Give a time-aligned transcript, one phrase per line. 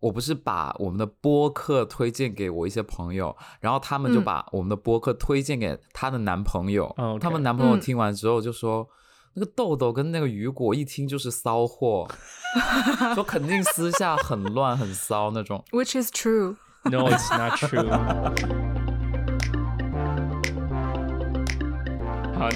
[0.00, 8.88] 我不是把我们的播客推荐给我一些朋友，然后他们就嗯把我们的播客推荐给她的男朋友，他们男朋友嗯听完之后就说。
[9.34, 12.08] 那个豆豆跟那个雨果一听就是骚货，
[13.14, 15.64] 说肯定私下很乱很骚那种。
[15.70, 16.56] ，which is true。
[16.82, 18.68] No, it's not true.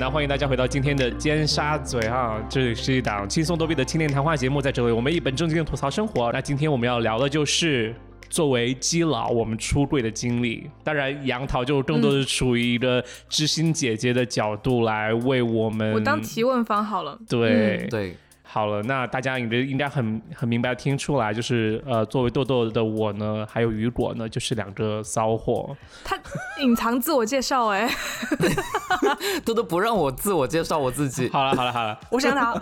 [0.01, 6.33] 那欢迎大家回到今天的尖沙咀哈，这里是一档轻松逗比的青年谈话节目，在这里我们一本正经的吐槽生活。
[6.33, 7.95] 那今天我们要聊的就是
[8.29, 10.68] 作为基佬我们出柜的经历。
[10.82, 17.17] 当然，杨桃就更多是处于一个知心姐姐的角度来为我们，我当提问方好了。
[17.29, 18.17] 对、对，
[18.54, 25.76] 好了，那大家应该应该很很明白听出来，就是呃，作为豆豆的我呢，还有雨果呢，就是两个骚货。
[26.04, 26.17] 他
[26.62, 27.90] 隐藏自我介绍哎、
[29.45, 32.55] 豆豆不让我自我介绍我自己，好了好了好了，我想他。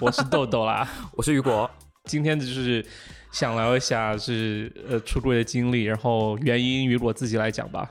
[0.00, 0.86] 我是豆豆啦。
[1.16, 1.70] 我是雨果。
[2.04, 2.84] 今天就是
[3.32, 7.88] 想聊一下是呃出柜的经历，然后原因雨果自己来讲吧。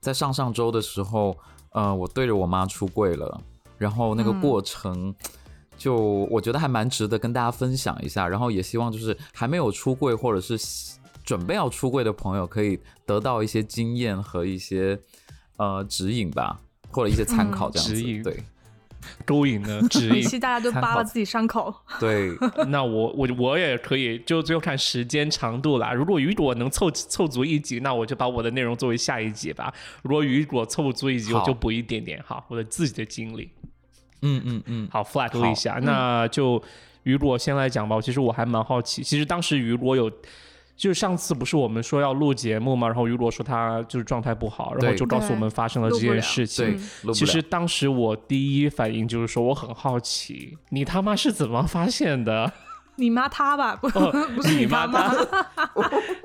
[0.00, 1.36] 在上上周的时候，
[1.74, 3.40] 呃，我对着我妈出柜了，
[3.76, 5.14] 然后那个嗯过程，
[5.78, 5.96] 就
[6.30, 10.58] 我觉得还蛮值得跟大家分享一下，然后也希望就是还没有出柜或者是
[11.24, 14.98] 准备要出柜的朋友，可以得到一些经验和一些
[15.56, 17.94] 呃指引吧，或者一些参考这样子。
[17.94, 18.42] 嗯指引对
[19.24, 21.72] 勾引呢指引，可惜 大家都扒了自己伤口。
[22.00, 25.92] 对， 那我我我也可以，就最后看时间长度啦。
[25.92, 29.72] 如果雨果能凑凑足一集，那我就把我的内容作为下一集吧。
[30.02, 33.48] 如果雨果凑不足一集，我就补一点点哈，我的自己的经历。
[34.22, 36.62] 嗯嗯嗯，好 flag 了一下，那就
[37.04, 38.00] 雨果先来讲吧。
[38.00, 40.10] 其实我还蛮好奇，其实当时雨果有，
[40.76, 46.66] 就是上次不是我们说要录节目嘛，然后雨果说他就是状态不好，然后就告诉我们发生了这件事情。
[46.66, 47.40] 嗯，录不其实。
[47.42, 52.52] 当时我第一反应就是说，我很好奇，你他妈是怎么发现的？
[53.00, 55.14] 你妈他吧，不、哦 不是你他妈。
[55.14, 55.28] 他，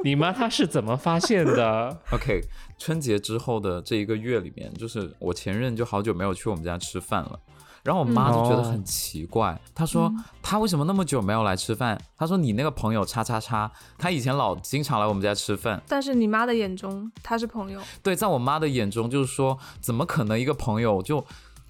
[0.04, 2.42] 你妈她 是怎么发现的？OK，
[2.80, 7.40] 春节之后的这一个月里面，就是我前任就好久没有去我们家吃饭了。
[7.84, 10.12] 然后我妈就觉得哦很奇怪，她说
[10.42, 12.00] 她为什么那么久没有来吃饭？
[12.18, 15.82] 她说你那个朋友叉叉叉，他以前老经常来我们家吃饭。
[15.88, 21.26] 但是你妈的眼中他是朋友，对，在我妈的眼中就是说，怎么可能一个朋友就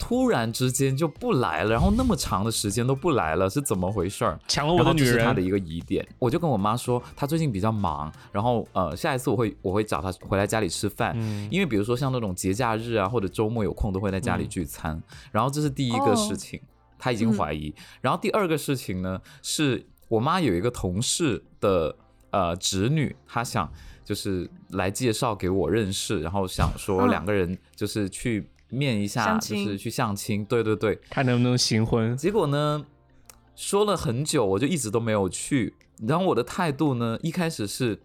[0.05, 4.37] 突然之间就不来了，然后那么长的时间都不来了，是怎么回事儿？
[4.49, 5.23] 抢了我的女人。
[5.23, 11.47] 她的，一个疑点，我就跟我妈说，她最近比较忙，然后呃，下一次我会我会找她回来家里吃饭，嗯。
[11.49, 16.59] 因为比如说像那种节假日啊或者周末有空都会在家里聚餐，然后这是第一个事情，
[16.99, 21.95] 她已经怀疑，然后第二个事情呢是我妈有一个同事的
[22.31, 23.71] 呃侄女，她想
[24.03, 32.17] 就是来介绍给我认识，然后想说嗯两个人就是去面一下，就是去相亲，对对对，看能不能行婚。
[32.17, 32.85] 结果呢，
[33.55, 35.75] 说了很久，我就一直都没有去。
[36.07, 37.99] 然后我的态度呢，一开始是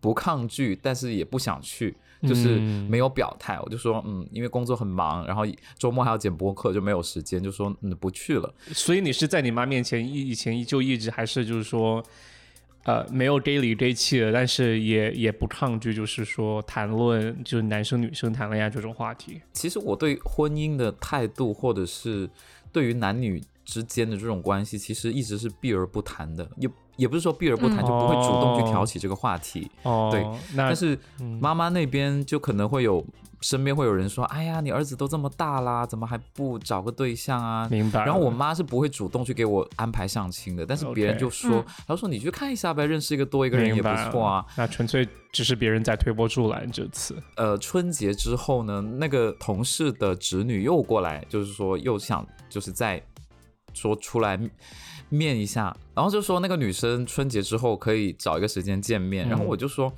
[0.00, 3.58] 不抗拒，但是也不想去，就是嗯没有表态。
[3.60, 5.42] 我就说，嗯，因为工作很忙，然后
[5.76, 8.54] 周末还要剪播客，就没有时间，就说嗯不去了。
[8.72, 12.02] 所以你是在你妈面前以以前就一直还是就是说，
[12.84, 19.40] 呃，没有 gay 里 gay 气的，但是也也不抗拒，就是说谈论就是男生女生谈恋爱这种话题。
[19.52, 22.28] 其实我对婚姻的态度，或者是
[22.72, 29.70] 对于男女之间的这种关系，其实一直是避而不谈的，也也不是说避而不谈、嗯就不会主动去哦挑起这个话题。
[29.82, 30.26] 哦，对，
[30.56, 33.04] 但是嗯妈妈那边就可能会有
[33.40, 38.04] 身边会有人说：“哎呀，你儿子都这么大啦，怎么还不找个对象啊？”明白。
[38.04, 44.44] 然后我妈是不会主动去给我安排相亲的，但是别人就说嗯：“她说你去看一下呗，认识一个多一个人也不错啊。
[44.56, 53.02] 那纯粹只是别人在推波助澜这次。”呃，春节之后呢，那个同事的侄女又过来，就是说又想就是再
[53.72, 54.38] 说出来
[55.08, 59.92] 面一下，然后就说那个女生春节之后可以找一个时间见面，然后嗯我就说。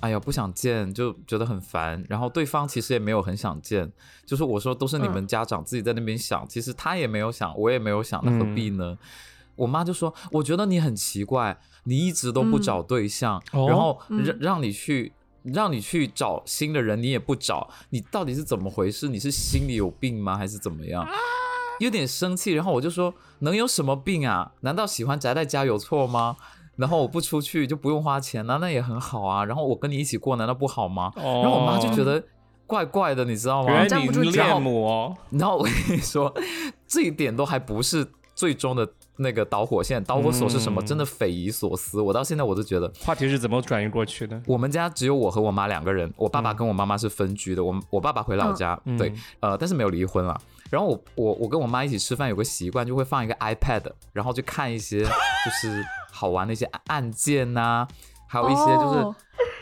[0.00, 2.04] 哎呀，不想见，就觉得很烦。
[2.08, 3.90] 然后对方其实也没有很想见，
[4.24, 8.96] 就是我说都是你们家长自己在那边想，其实他也没有想，我也没有想，那何必呢？
[9.56, 15.12] 我妈就说，我觉得你很奇怪，你一直都不找对象，哦然后嗯让让你去
[15.42, 19.08] 让你去找新的人，你也不找，你到底是怎么回事？
[19.08, 20.36] 你是心里有病吗？
[20.36, 21.04] 还是怎么样？
[21.78, 24.52] 有点生气，然后我就说，能有什么病啊？
[24.60, 26.36] 难道喜欢宅在家有错吗？
[26.76, 29.44] 然后我不出去就不用花钱，那那也很好啊。
[29.44, 31.12] 然后我跟你一起过，难道不好吗？
[31.16, 32.22] 哦然后我妈就觉得
[32.66, 33.70] 怪怪的，你知道吗？
[33.72, 36.32] 原来站不住你脚恋母哦，然后我跟你说，
[36.86, 40.80] 这一点都还不是最终的那个导火线，导火索是什么？
[40.80, 42.00] 嗯真的匪夷所思。
[42.00, 44.40] 我到现在我都觉得，话题是怎么转移过去的？
[44.46, 47.64] 我们家只有我和我妈两个人，我爸爸跟我妈妈是分居的。
[47.64, 50.40] 我我爸爸回老家，嗯对，呃，但是没有离婚了。
[50.70, 53.82] 然后我我我跟我妈一起吃饭，有个习惯就会放一个 iPad，
[54.12, 57.86] 然后就看一些就是好玩的一些案件呐、
[58.26, 59.14] 还有一些就是哦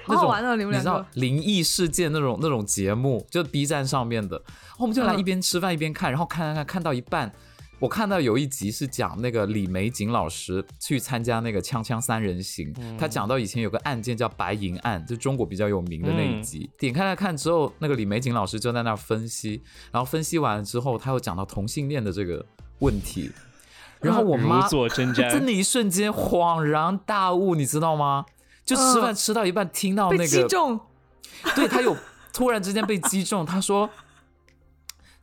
[0.09, 7.33] 那种、你们知道灵异事件那种那种节目，就 B 站上面的，然后我们就来嗯一边吃饭一边看，然后看看看看到一半。
[7.79, 16.71] 我看到有一集是讲那个李玫瑾老师去参加那个锵锵三人行，他讲到以前有个案件叫白银案，就中国比较有名的那一集。
[16.79, 19.63] 点开来看之后，那个李玫瑾老师就在那儿分析，
[19.93, 22.45] 然后分析完了之后，他又讲到同性恋的这个
[22.79, 23.31] 问题，
[24.01, 28.25] 然后我妈真的一瞬间恍然大悟，你知道吗？
[28.65, 30.81] 就吃饭嗯吃到一半，听到那被击个，中，
[31.55, 31.95] 对他有
[32.33, 33.89] 突然之间被击中，他说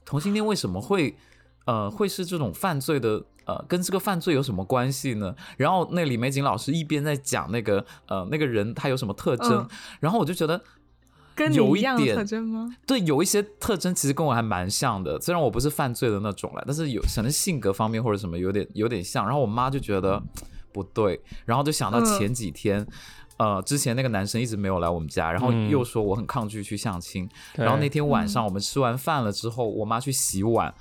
[0.05, 1.17] 同性恋为什么会
[1.65, 3.23] 呃会是这种犯罪的？
[3.45, 5.35] 呃，跟这个犯罪有什么关系呢？
[5.57, 9.69] 然后那李玫瑾老师一边在讲那个呃那个人他有什么特征，嗯
[9.99, 10.63] 然后我就觉得
[11.35, 12.73] 跟你有一样的特征吗？
[12.87, 19.25] 对，有一些特征其实跟我还蛮像的，虽然我不是犯罪的那种了，但是有可能性格方面或者什么有点有点像。
[19.25, 20.23] 然后我妈就觉得
[20.71, 22.87] 不对，然后就想到嗯前几天，
[23.35, 27.29] 呃，之前那个男生一直没有来我们家，然后嗯又说我很抗拒去相亲。
[27.53, 30.73] 对然后那天晚嗯上我们吃完饭了之后，我妈去洗碗，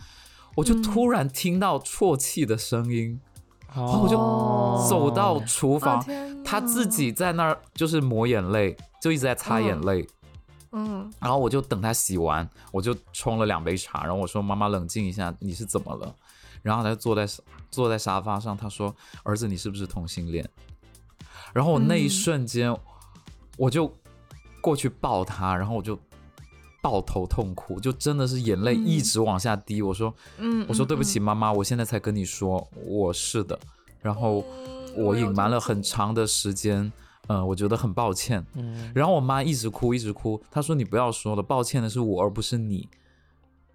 [0.54, 0.82] 我就嗯。
[0.82, 3.20] 突然听到啜泣的声音，
[3.74, 4.86] 然后我就哦。
[4.88, 10.08] 走到厨房啊，天她自己在那儿就是抹眼泪，就一直在擦眼嗯泪。
[10.72, 11.12] 嗯。
[11.20, 16.14] 然后我就等他洗完，我就冲了两杯茶，然后我说：“妈妈，冷静一下，你是怎么了？”
[16.62, 17.26] 然后他就坐在
[17.70, 18.94] 坐在沙发上，他说
[19.24, 20.48] ：“儿子，你是不是同性恋？”
[21.52, 22.10] 然后我那一嗯。
[22.10, 22.74] 瞬间，
[23.56, 23.92] 我就
[24.60, 25.98] 过去抱他，然后我就
[26.82, 29.80] 抱头痛哭，就真的是眼泪嗯一直往下滴。
[29.80, 33.58] 我说：“嗯，我说对不起，嗯，妈妈，我现在才跟你说我是的。”
[34.02, 34.44] 然后
[34.96, 36.92] 我隐瞒了很长的时间，
[37.28, 38.44] 嗯、我觉得很抱歉。
[38.54, 40.42] 嗯然后我妈一直哭，一直哭。
[40.50, 42.88] 她说：“你不要说了，抱歉的是我，而不是你。”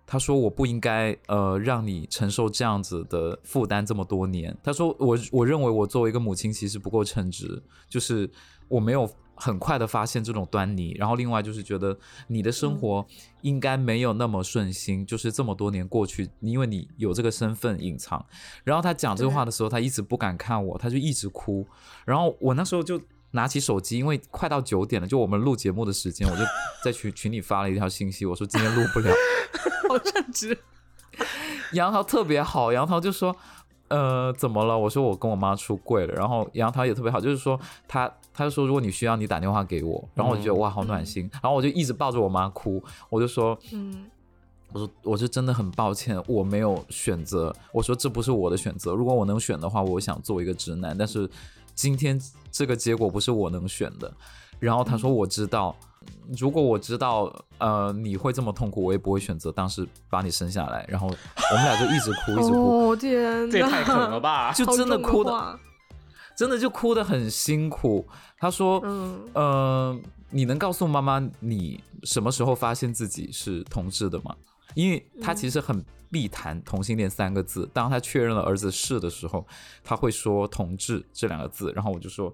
[0.06, 8.30] 她说：“我不应该呃让你承受这样子的负担这么多年。”她说：“我我认为我作为一个母亲其实不够称职，就是
[8.68, 10.94] 我没有很快的发现这种端倪。
[10.98, 11.98] 然后另外就是觉得
[12.28, 13.06] 你的生活
[13.42, 18.26] 应该没有那么顺心，就是这么多年过去，因为你有这个身份隐藏。”
[18.66, 21.66] 然后他讲这个话的时候，他一直不敢看我，他就一直哭。
[22.06, 23.00] 然后我那时候就
[23.32, 26.44] 拿起手机，因为快到九点了，就我们录节目的时间，我就
[26.84, 29.14] 在群群里发了一条信息，我说今天录不了。
[29.88, 30.58] 好正直，
[31.74, 33.36] 杨桃特别好，杨桃就说。
[33.90, 34.78] 呃，怎么了？
[34.78, 44.06] 我说我跟我妈出柜了，然后杨桃也特别好，就是说他他就说如果你需要，你打电话给我，然后我就觉得、嗯哇好暖心，然后我就一直抱着我妈哭，我就说嗯
[44.74, 47.56] 我说我是真的很抱歉，我没有选择。
[47.72, 51.30] 我说这不是我的选择，如果我能选的话，我想做一个直男，但是
[51.74, 52.20] 今天
[52.52, 54.12] 这个结果不是我能选的。
[54.60, 55.74] 然后他说我知道，
[56.38, 60.86] 如果我知道呃你会这么痛苦，我也不会选择当时把你生下来。
[60.90, 64.52] 然后我们俩就一直哭，一直哭，哦天哪，这也太狠了吧！
[64.54, 65.60] 就真的哭的，话
[66.36, 68.08] 真的就哭的很辛苦。
[68.38, 70.00] 他说，嗯呃，
[70.30, 74.36] 你能告诉妈妈你什么时候发现自己是同志的吗？
[74.76, 77.68] 因为他其实很避谈同性恋三个字。
[77.74, 79.44] 当他确认了儿子是的时候，
[79.84, 81.72] 他会说同志这两个字。
[81.74, 82.32] 然后我就说，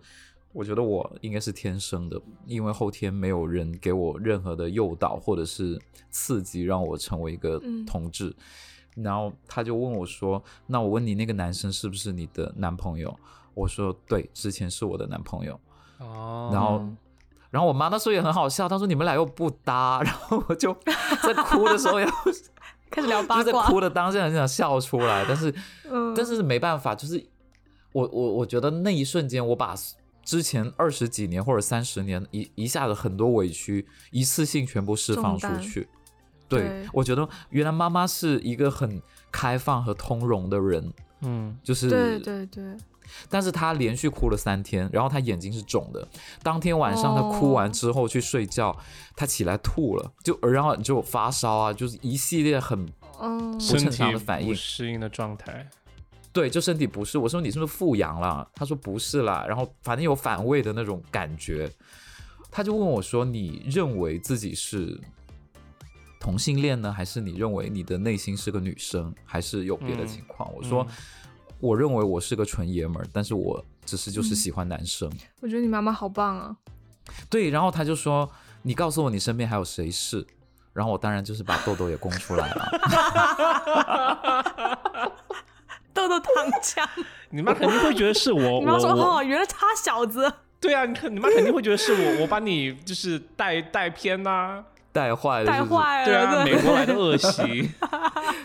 [0.53, 8.33] 我觉得我应该是天生的，因为后天没有人给我任何的诱导或者是刺激，让我成为一个嗯同志。
[8.95, 13.11] 然后他就问我说：“那我问你，那个男生是不是你的男朋友？”
[13.55, 15.59] 我说：“对，之前是我的男朋友。”
[15.97, 16.87] 哦然后，
[17.49, 20.71] 然后我妈那时候也很好笑，她说你们俩又不搭，然后我就
[21.23, 22.07] 在哭的时候要
[22.91, 25.51] 开始聊就是在八卦，哭的当下很想笑出来，但是
[25.89, 27.25] 嗯，但是没办法，就是
[27.93, 29.73] 我我我觉得那一瞬间我把。
[30.23, 35.87] 之前二十几年或者三十年一一下子很多委屈一次性全部释放出去，
[36.47, 36.87] 对对。
[36.93, 39.01] 我觉得原来妈妈是一个很
[39.31, 42.63] 开放和通融的人，嗯，就是对对对，
[43.29, 46.07] 但是她连续哭了三天，然后她眼睛是肿的。
[46.41, 48.75] 当天晚上她哭完之后去睡觉，
[49.15, 52.87] 她起来吐了，就然后就发烧啊，就是一系列很
[53.19, 54.49] 嗯，不正常的反应。
[54.49, 55.69] 不适应的状态。
[56.33, 57.17] 对，就身体不适。
[57.17, 58.45] 我说你是不是复阳了？
[58.55, 61.71] 他说不是啦，然后反正有反胃的那种感觉。
[62.51, 64.99] 他就问我说：“你认为自己是
[66.19, 70.87] 同性恋呢，还是你认为你的内心是个女生，还是有别的嗯情况？”我说嗯
[71.59, 75.11] ：“我认为我是个纯爷们儿，但是我只是就是喜欢男生。
[75.39, 76.55] 我觉得你妈妈好棒啊，
[77.29, 78.29] 对，然后他就说
[78.61, 80.25] ：“你告诉我你身边还有谁是？”
[80.73, 82.71] 然后我当然就是把豆豆也供出来了。
[86.07, 86.87] 豆豆躺枪，
[87.29, 88.95] 你妈肯定会觉得是我， 你妈说我。
[88.95, 97.69] 我哦，原来他小子，对啊，你肯你妈肯定会觉得是我，我把你就是带带偏呐、带坏了，带坏了，对啊，美国来的恶习，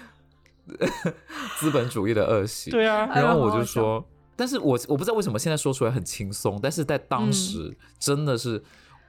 [1.58, 2.70] 资本主义的恶习。
[2.70, 4.04] 对啊，然后我哎好好就说，
[4.36, 8.62] 但是我我不知道为什么现在说出来很轻松，但是在当时真的是，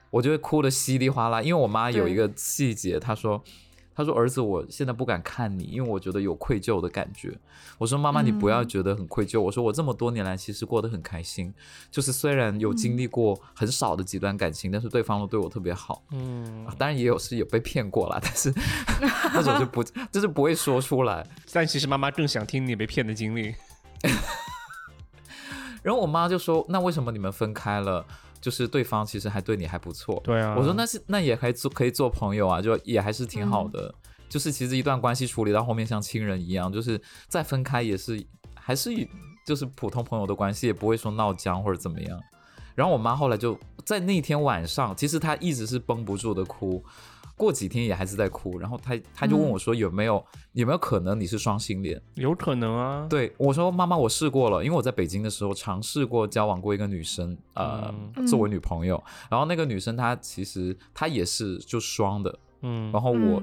[0.09, 1.41] 我就会哭的稀里哗啦。
[1.41, 3.43] 因为我妈有一个细节，她说，
[3.99, 7.37] 她说儿子，我现在不敢看你，因为我觉得有愧疚的感觉。
[7.77, 9.41] 我说妈妈，你不要觉得很愧疚。
[9.41, 11.53] 我说我这么多年来其实过得很开心，
[11.91, 16.01] 就是虽然有经历过很少的几段感情，但是对方都对我特别好。
[16.11, 18.53] 嗯，当然也有是有被骗过啦，但是
[19.35, 21.27] 那种就不就是不会说出来。
[21.51, 23.53] 但其实妈妈更想听你被骗的经历。
[25.83, 28.05] 然后我妈就说：“那为什么你们分开了？
[28.41, 33.93] 就是对方其实还对你还不错。”对啊，我说：“那是那也可以做可以做朋友啊，就也还是挺好的。
[34.27, 38.91] 就是其实一段关系处理到后面像亲人一样，就是再分开也是还是
[39.45, 42.19] 就是普通朋友的关系，也不会说闹僵或者怎么样。”
[42.75, 46.83] 然后我妈后来就在那天晚上，其实她一直是绷不住的哭。
[47.39, 51.99] 过几天也还是在哭，然后他他就问我说有没有有没有可能你是双性恋？
[52.15, 53.07] 有可能啊。
[53.09, 57.93] 对我说妈妈，我试过了，因为我在北京的时候尝试过交往过一个女生，呃，
[58.27, 59.01] 作为女朋友。
[59.31, 62.91] 然后那个女生她其实她也是就双的，嗯。
[62.91, 63.41] 然后我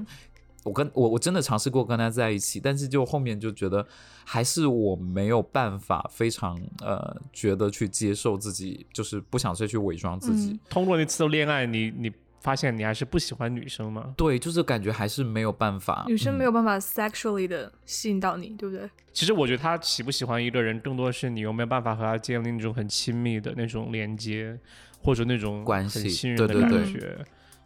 [0.63, 3.83] 我跟我我真的尝试过跟她在一起，但是就后面就觉得
[4.23, 10.59] 还是我没有办法非常呃觉得去接受自己，就是不想再去伪装自己。
[10.69, 12.11] 通过那次的恋爱，你你。
[12.47, 14.13] 发现你还是不喜欢女生吗？
[14.15, 18.89] 对，就是感觉还是没有办法，女生没有办法 sexually 的吸引到你，对不对？
[19.11, 24.57] 其实我觉得他喜不喜欢一个人，更多的是你有没有办法和他建立那种很亲密的那种连接，
[25.03, 27.17] 或者那种关系、信任的感觉。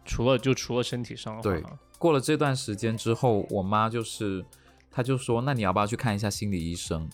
[0.04, 1.62] 除了就除了身体上，对。
[1.96, 4.44] 过了这段时间之后，我妈就是，
[4.90, 7.08] 她就说：“那你要不要去看一下心理医生？”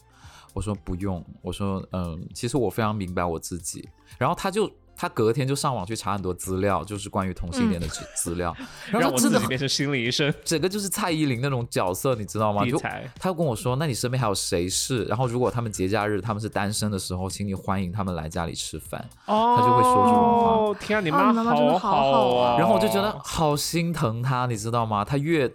[0.55, 4.73] 我说：“不用。”我说：“嗯，其实我非常明白我自己。”然后她就。
[5.01, 8.55] 他隔天就上网去查很多资料，就是关于同性恋的资资料，
[8.91, 12.67] 然后真的变成心理医生， 整个就是蔡依林那种角色，你知道吗？
[12.67, 12.77] 就
[13.21, 15.05] 他跟我说，那你身边还有谁是？
[15.05, 19.01] 然后如果他们节假日他们是单身的时候，请你欢迎他们来家里吃饭。
[19.27, 20.79] 哦，他就会说这种话。
[20.81, 22.59] 天啊，你妈好好啊！
[22.59, 25.05] 然后我就觉得好心疼他，你知道吗？
[25.05, 25.49] 他越。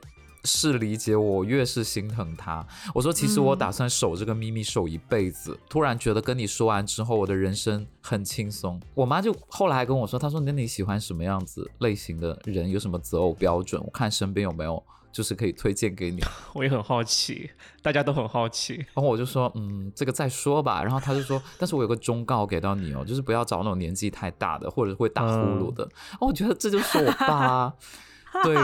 [0.45, 2.65] 是理解我，越是心疼他。
[2.93, 5.57] 我说，其实我打算守这个秘密守一辈子。
[5.69, 8.81] 突然觉得跟你说完之后，我的人生很轻松。
[8.93, 12.69] 我妈就后来还跟我说，她说那你喜欢什么样子类型的人？
[12.69, 13.81] 有什么择偶标准？
[13.83, 14.81] 我看身边有没有
[15.11, 16.19] 就是可以推荐给你。
[16.53, 17.49] 我也很好奇，
[17.81, 18.73] 大家都很好奇。
[18.93, 20.83] 然后我就说，嗯，这个再说吧。
[20.83, 25.83] 然后他就说，但是我有个忠告给到你哦，就是不要找那种年纪太大的，或者会打呼噜的。
[26.19, 27.73] 哦，我觉得这就是我爸，
[28.43, 28.55] 对。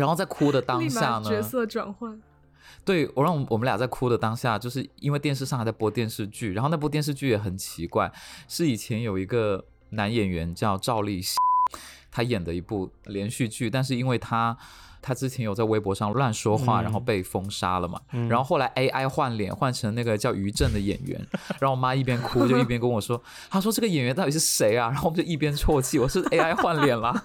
[0.00, 2.20] 然后在哭的当下呢，角色转换。
[2.84, 8.10] 对我让我们俩在哭的当下，就是因为电视上还在播电视剧，然后那部电视剧也很奇怪，
[8.48, 11.36] 是以前有一个男演员叫赵立西，
[12.10, 14.56] 他演的一部连续剧，但是因为他。
[15.02, 18.00] 他之前有在微博上乱说话，然后被封杀了嘛。
[18.28, 21.20] 然后后来 AI 换脸换成那个叫于正的演员，
[21.60, 27.12] 然后我妈一边哭就一边跟我说：“她说这个演员到底是谁啊？”然后我们就一边啜泣：“我是 AI 换脸了。”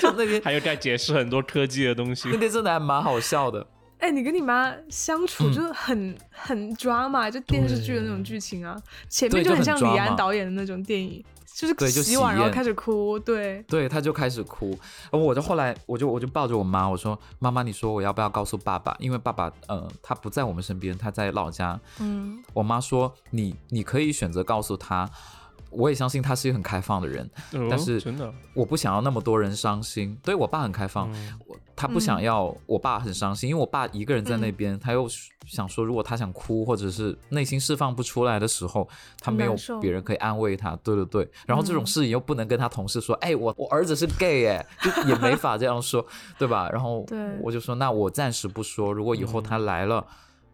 [0.00, 3.66] 就那边 还有在解释很多科技的东西，那边真的还蛮好笑的。
[3.98, 11.24] 哎，你跟你妈相处就是很很抓嘛，就电视剧的那种剧情啊，前面就很像李安导演的那种电影。
[11.58, 14.70] 就是洗碗然后开始哭，对对，他就开始哭，
[15.10, 18.96] 然后我就后来我就我就抱着我妈，我说妈妈，你说我要不要告诉爸爸？
[18.98, 21.80] 因为爸爸呃他不在我们身边，他在老家。
[21.98, 25.10] 嗯，我妈说你你可以选择告诉他。
[25.70, 27.30] 我也相信他是一个很开放的人，
[27.68, 30.16] 但是真的，我不想要那么多人伤心。
[30.22, 31.10] 对我爸很开放，
[31.46, 35.06] 我他不想要我爸很伤心，因为我爸一个人在那边，他又
[35.46, 38.88] 想说，如果他想哭或者是内心释放不出来的时候，
[39.20, 40.74] 他没有别人可以安慰他。
[40.82, 46.04] 对对对，然后这种事情又不能跟他同事说，哎，我我儿子是 gay，哎，就也没法这样说，
[46.36, 46.68] 对吧？
[46.72, 47.06] 然后
[47.40, 50.04] 我就说，那我暂时不说，如果以后他来了。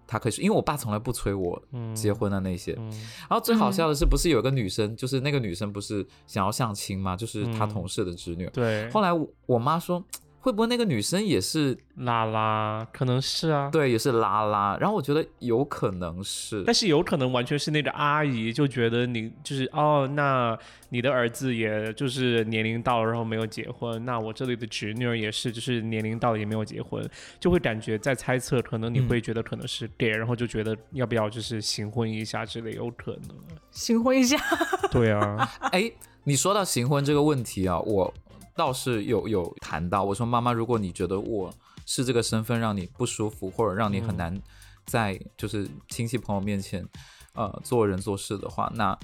[0.07, 1.61] 他可以说，因为我爸从来不催我
[1.95, 2.75] 结婚的那些。
[2.75, 7.17] 然后最好笑的是，不是有个女生，就是那个女生不是想要相亲吗？
[7.17, 8.47] 就是他同事的侄女。
[8.53, 8.91] 对。
[8.91, 9.09] 后来
[9.47, 10.05] 我妈说。
[10.45, 12.87] 会不会那个女生也是拉拉？
[12.93, 14.77] 可能是啊，对，也是拉拉。
[14.79, 20.55] 然后我觉得有可能是，但是有可能完全是那个阿姨就觉得你就是哦，那
[20.91, 24.05] 你的儿子也就是年龄到了，然后没有结婚。
[24.05, 27.03] 那我这里的侄女儿也是，就是年龄到了也没有结婚，
[27.41, 33.35] 就会感觉在猜测，可能你会觉得可能是 gay，然后就觉得要不要就是行婚一下之类，有可能
[33.71, 34.37] 行婚一下。
[34.93, 35.91] 对啊，哎，
[36.25, 38.13] 你说到行婚这个问题啊，我。
[38.57, 41.53] 倒是有有谈到，我说妈妈，如果你觉得我
[41.85, 44.41] 是这个身份让你不舒服，或者让你很难
[44.87, 46.87] 在就是亲戚朋友面前
[47.35, 48.97] 呃做人做事的话，那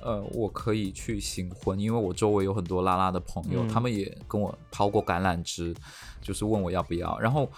[0.00, 5.74] 呃我可以去行婚，因为我周围有很多拉拉的朋友，他们也跟我抛过橄榄枝，
[6.20, 7.18] 就是问我要不要。
[7.18, 7.50] 然后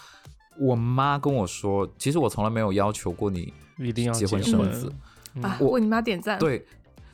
[0.59, 4.93] 我妈跟我说，其实我从来没有要求过你一定要结婚生子。
[5.43, 6.39] 啊，为你妈点赞。
[6.39, 6.67] 对。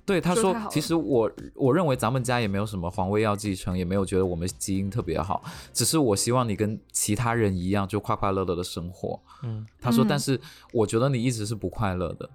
[0.06, 9.20] 对他说，其实我我认为咱们家也没有什么皇位要继承，也没有觉得我们基因特别好，只是我希望你跟其他人一样，就快快乐乐的生活。
[9.42, 10.40] 嗯，他说，但是
[10.72, 12.30] 我觉得你一直是不快乐的。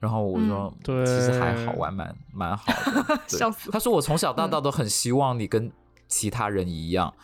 [0.00, 3.20] 然后我说，对，其实还好，我还蛮蛮好的。
[3.38, 3.70] 笑死。
[3.70, 5.70] 他说，我从小到大都很希望你跟
[6.08, 7.14] 其他人一样，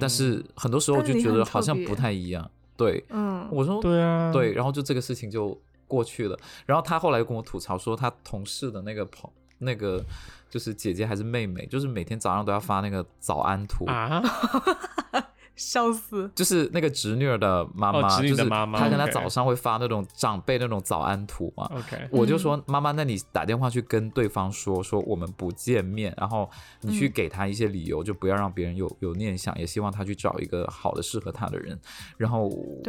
[0.00, 2.50] 但是很多时候就觉得好像不太一样。
[2.74, 5.56] 对，嗯，我说，对啊，对，然后就这个事情就。
[5.90, 9.28] 过去了，然后他后来又跟我吐槽说，他同事的那个朋
[9.58, 10.02] 那个
[10.48, 14.22] 就是姐姐还是妹妹，就是每天早上都要发那个早安图啊，
[15.54, 16.30] 笑死！
[16.34, 21.70] 就是那个侄女儿的妈妈，就是妈妈，她跟她早上会发那种长辈那种早安图嘛。
[21.74, 26.48] OK，我就说妈妈，那你打电话去跟对方说说我们不见面，然后
[26.80, 31.78] 你去给他一些理由，就不要让别人有有念想，也希望他去找一个好的适合他的人。
[32.16, 32.48] 然后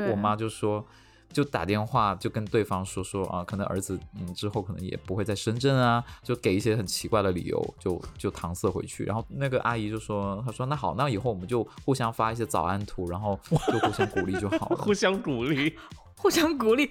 [0.10, 0.86] 我妈就说。
[1.32, 9.04] 就打电话就跟对方说说啊，可能儿子嗯之后可能也不会在深圳啊，就给一些很奇怪的理由，就就搪塞回去。
[9.04, 14.76] 然后那个阿姨就说，她说那好，那以后我们就互相发一些早安图，然后就互相鼓励就好了。
[14.82, 15.76] 互相鼓励。
[16.22, 16.88] 互相鼓励，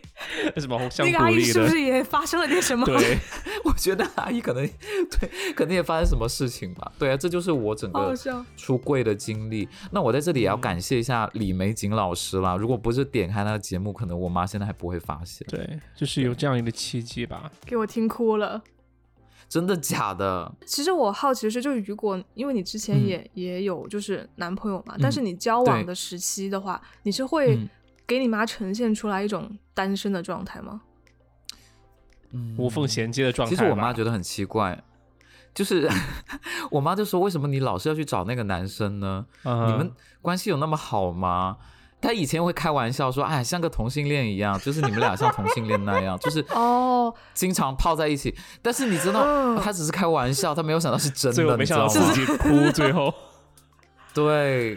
[0.57, 2.85] 为 什么互相那个阿姨是不是也发生了点什么？
[2.85, 3.17] 对，
[3.65, 4.67] 我觉得阿姨可能
[5.09, 6.91] 对，可能也发生什么事情吧。
[6.99, 8.13] 对啊，这就是我整个
[8.57, 9.69] 出柜的经历。
[9.93, 12.57] 那我在这里也要感谢一下李玫瑾老师啦。
[12.57, 15.47] 如果不是点开那个节目，可能我妈现在还不会发现。
[15.49, 17.49] 对，就是有这样一个契机吧。
[17.65, 18.61] 给我听哭了，
[19.49, 20.53] 真的假的？
[20.67, 27.57] 其实我好奇的是，就是如果因为你之前也也有就是男朋友嘛，但是你交往的时期的话，你是会。
[28.11, 30.81] 给你妈呈现出来一种单身的状态吗？
[32.33, 33.55] 嗯，无缝衔接的状态。
[33.55, 34.83] 其实我妈觉得很奇怪，
[35.55, 35.89] 就是
[36.73, 39.25] 我妈就说：“为什么你老是要去找那个男生呢？
[39.45, 41.57] 你们关系有那么好吗？”
[42.03, 53.15] 她以前会开玩笑说：“哎，像个同性恋一样，就是你们俩像同性恋那样，就是哦，经常泡在一起。”但是你知道，她只是开玩笑，她没有想到是真的，没想到自己哭， 最后
[54.13, 54.77] 对。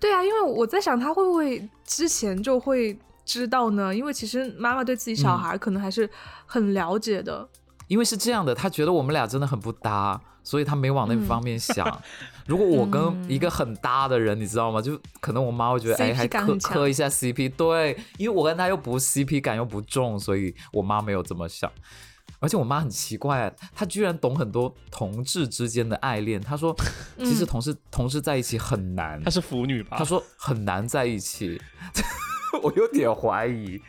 [0.00, 3.94] 对啊，因为我在想他会不会之前就会知道呢？
[3.94, 6.08] 因为其实妈妈对自己小孩可能还是
[6.46, 7.48] 很了解的。
[7.88, 11.86] 因为是这样的，他觉得我们俩真的很不搭，所以他没往那方面想。
[12.46, 13.00] 如果我跟
[13.30, 14.82] 一个很搭的人，你知道吗？
[14.82, 17.52] 就可能我妈会觉得哎，还磕磕一下 CP。
[17.56, 21.70] 对，因为我跟他又不 CP 感又不重，所以我妈没有这么想。
[22.38, 26.40] 而且我妈很奇怪，她居然懂很多同志之间的爱恋。
[26.40, 26.74] 她说，
[27.18, 29.22] 其实同事同事在一起很难。
[29.22, 29.96] 她是腐女吧？
[29.96, 31.60] 她说很难在一起，
[32.62, 33.80] 我有点怀疑。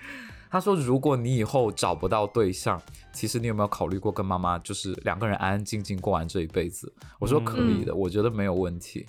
[0.49, 2.81] 她说，如果你以后找不到对象，
[3.11, 6.91] 其实你有没有考虑过跟妈妈就是两个人安安静静过完这一辈子？
[7.19, 9.05] 我说可以的，我觉得没有问题。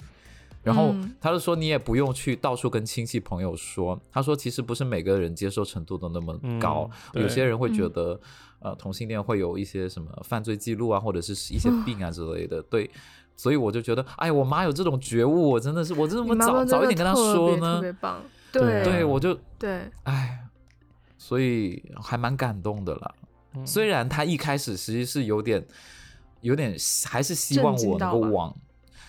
[0.65, 3.99] 然后他就说，你也不用去到处跟亲戚朋友说。
[4.11, 8.21] 他说，其实不是每个人接受程度都那么高，有些人会觉得。
[8.61, 12.91] 呃，同性恋会有一些什么犯罪记录啊，或者是一些病啊之类的，对，
[13.37, 20.41] 所以我就觉得，哎，我妈有这种觉悟，我真的是，我这么早早一点跟她说呢，特别棒，对，对我就对，哎，
[21.17, 23.15] 所以还蛮感动的啦。
[23.65, 25.65] 虽然他一开始实际是有点，
[26.41, 28.53] 有点还是希望我能够往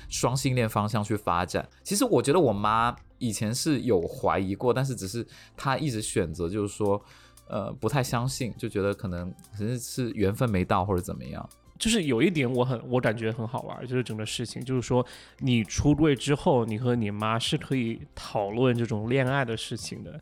[0.09, 1.67] 双性恋方向去发展。
[1.83, 5.25] 其实我觉得我妈以前是有怀疑过，但是只是
[5.57, 7.03] 她一直选择就是说。
[7.49, 11.49] 呃，不太相信，就觉得可能可能是缘分没到或者怎么样。
[11.79, 15.03] 就是有一点我很我感觉很好玩，就是整个事情，就是说
[15.39, 20.19] 你出柜之后，你和你妈是可以讨论这种恋爱的事情的。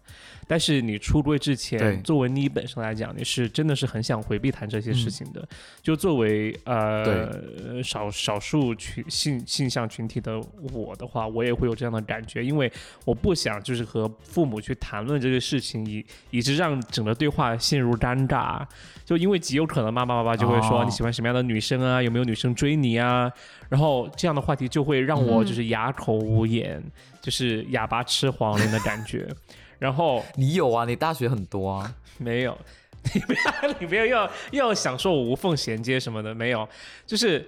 [0.48, 5.46] 但是你出柜之前，作为你本身来讲，你是真的是很想回避谈这些事情的。
[5.82, 10.40] 就作为呃少少数群性性向群体的
[10.72, 12.72] 我的话，我也会有这样的感觉，因为
[13.04, 18.66] 我不想就是和父母去谈论这些事情，以以致让整个对话陷入尴尬。
[19.08, 23.32] 就因为极有可能妈妈爸爸就会说你喜欢什么样的女生啊，有没有女生追你啊？
[23.70, 26.84] 然后这样的话题就会让我就是哑口无言，
[27.22, 29.26] 就是哑巴吃黄连的感觉。
[29.80, 30.84] 然后你有啊？
[30.84, 31.96] 你大学很多啊？
[32.20, 32.58] 没有，
[33.16, 36.68] 你不要你不要要要享受无缝衔接什么的，没有。
[37.06, 37.48] 就是，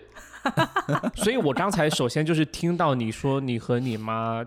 [1.16, 4.46] 所以我刚才首先就是听到你说你和你妈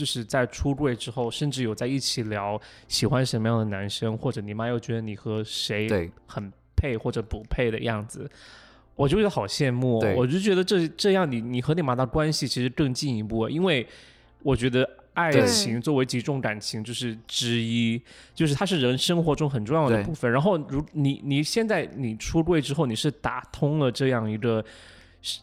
[0.00, 2.58] 就是在出柜之后，甚至有在一起聊
[2.88, 8.30] 喜欢什么样的男生，或者你妈又觉得你和谁很配或者不配的样子，
[8.96, 9.98] 我就觉得好羡慕。
[10.16, 13.86] 我就觉得这这样你你和你妈的关系其实更进一步，因为
[14.42, 14.88] 我觉得。
[15.12, 18.00] 爱情作为几种感情就是之一，
[18.32, 20.30] 就是它是人生活中很重要的部分。
[20.30, 24.64] 然后，如你你现在你出柜之后，你是打通了这样一个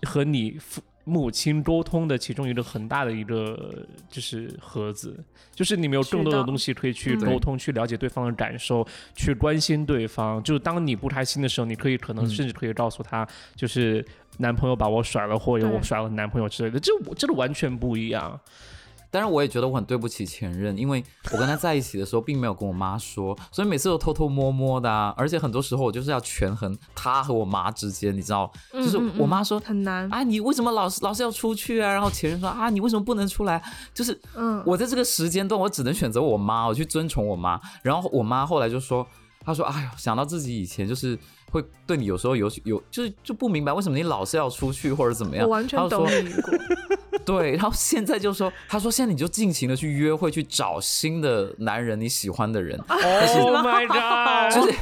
[0.04, 5.18] 和你父母亲沟通的其中一个很大的一个就是盒子，
[5.56, 10.44] 就是你们有更多的东西可以去沟通，去了解对方的感受，去关心对方。
[10.44, 14.06] 就是当你不开心的时候，你可以可能甚至可以告诉他，就是
[14.40, 16.78] 男朋友把我甩了，或者我甩了男朋友之类的。
[16.78, 18.38] 这这个完全不一样。
[19.10, 25.14] 但是我也觉得我很对不起前任，因为我跟他在一起的时候并没有跟我妈说，所以每次都偷偷摸摸的啊。
[25.18, 31.92] 而且很多时候我就是要权衡他和我妈之间，你知道，就是我妈说很难啊，你为什么老是老是要出去啊？
[31.92, 33.62] 然后前任说啊，你为什么不能出来？
[33.94, 37.60] 就是嗯，我在这个时间段我只能选择我妈，我去遵从我妈。
[37.84, 39.08] 然后我妈后来就说，
[39.40, 41.18] 她说哎呦，想到自己以前就是
[41.52, 45.46] 会对你有时候有有就是就不明白为什么你老是要出去或者怎么样。
[45.46, 46.32] 我完全懂你。
[47.26, 52.80] 对，然后现在就说，他说现在你就尽情的去约会，去找新的男人，你喜欢的人。
[52.88, 54.56] Oh my god！
[54.56, 54.78] 就是，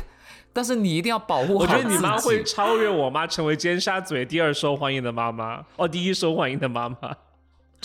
[0.53, 7.15] 但是你一定要保护好我觉得你妈会超越我妈，成为尖沙咀第二受欢迎的妈妈，哦，第一受欢迎的妈妈。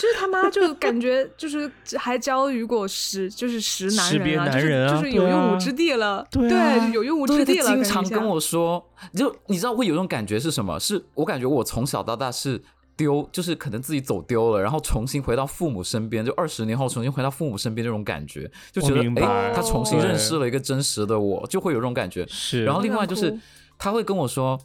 [0.01, 6.25] 就是他妈就感觉就是还教雨果十，就是识男人啊，就是就是有用武之地了。
[6.31, 7.67] 对，有用武之地了。
[7.67, 8.83] 经常跟我说，
[9.13, 10.79] 就你知道会有种感觉是什么？
[10.79, 12.59] 是我感觉我从小到大是。
[12.97, 22.27] 丢就是可能自己走丢了，然后重新回到父母身边，就二十年后重新回到父母身边这种感觉，就觉得哎，他重新认识了一个真实的我，就会有这种感觉。
[22.27, 23.35] 是，然后另外就是
[23.79, 24.59] 他会跟我说，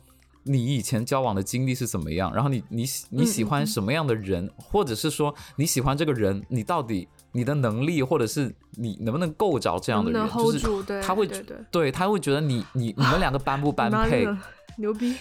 [0.47, 10.61] 你以前交往的经历是怎么样，然后你你你喜欢什么样的人，或者是说你喜欢这个人，你到底你的能力或者是你能不能够着这样的人，就是
[11.03, 11.29] 他会
[11.71, 14.27] 对他会觉得你你你们两个般不 般配，
[14.79, 15.17] 牛逼。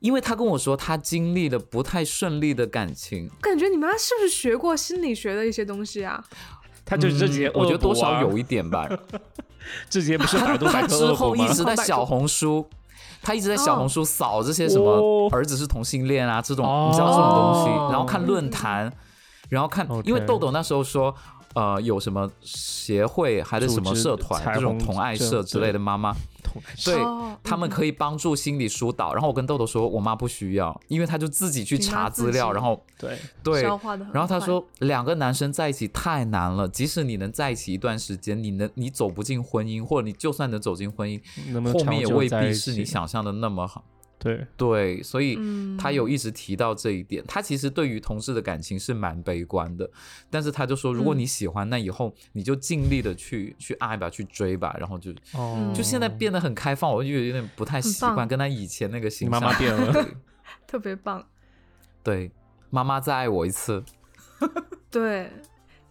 [0.00, 3.30] 因为他跟我说，他经历了不太顺利的感情。
[3.40, 6.24] 感觉你妈是不是学过心理学的一些东西啊？
[6.84, 8.88] 他就是这几年，我觉得多少有一点吧。
[9.88, 12.66] 这几年不是百度他之后一直在 小红书，
[13.22, 18.92] 他一直在小红书扫这些什么儿子是同性恋啊这种，你知道这种东西，然后看论坛，
[19.48, 21.14] 然后看，因为豆豆那时候说，
[21.54, 26.14] 呃，有什么协会还是什么社团这种同爱社之类的妈妈。
[26.84, 26.98] 对
[27.42, 41.18] 他们可以帮助心理疏导，然后我跟豆豆说，我妈不需要，因为她就自己去查资料，然后对对，然后她说两个男生在一起太难了，即使你能在一起一段时间，你能你走不进婚姻，或者你就算能走进婚姻，
[41.72, 43.82] 后面也未必是你想象的那么好。
[44.22, 45.36] 对对，所以
[45.76, 47.24] 他有一直提到这一点。
[47.26, 49.90] 他其实对于同事的感情是蛮悲观的，
[50.30, 54.76] 但是他就说，如果你喜欢，那以后你就尽力的去去爱吧，去追吧。
[54.78, 55.12] 然后就
[55.74, 59.40] 就现在变得很开放，我就有点不太习惯跟他以前那个形象。
[59.40, 60.08] 妈妈变了，
[60.68, 61.26] 特别棒。
[62.04, 62.30] 对，
[62.70, 63.82] 妈妈再爱我一次。
[64.88, 65.30] 对。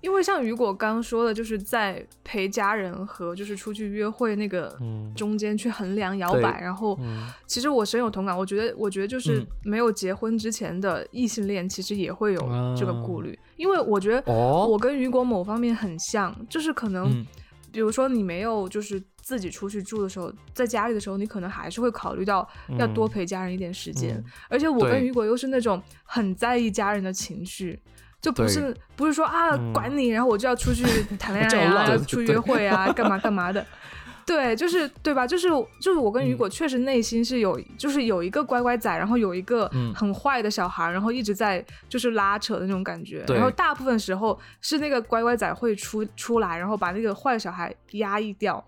[0.02, 4.76] 因为像雨果刚刚说的，就是在陪家人和就是出去约会那个
[5.16, 7.00] 中间去衡量摇摆，然后
[7.46, 8.36] 其实我深有同感。
[8.36, 12.42] 我觉得，我觉得就是没有结婚之前的异性恋，其实也会有
[12.76, 13.38] 这个顾虑。
[13.58, 17.24] 因为我觉得我跟雨果某方面很像，就是可能，
[17.72, 22.48] 比如说你没有就是自己出去住的时候，在家里的时候，你可能还是会考虑到
[22.80, 24.22] 要多陪家人一点时间。
[24.50, 27.80] 而且我跟雨果又是那种很在意家人的情绪。
[28.22, 30.84] 就不是不是说啊管你，然后我就要出去
[31.18, 33.66] 谈恋 爱啊，要出约会啊，干嘛干嘛的，
[34.26, 35.26] 对，就是对吧？
[35.26, 35.48] 就是
[35.82, 43.26] 就是我跟雨果确实内心是有，就是有一个乖乖仔，然后有一个很坏的小孩，然后一直在就是拉扯的那种感觉。
[43.28, 48.64] 然后大部分时候是那个乖乖仔会出出来，然后把那个坏小孩压抑掉。